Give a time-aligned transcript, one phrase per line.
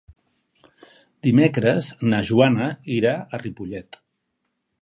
[1.27, 4.05] Dimecres na Joana irà a Ripollet.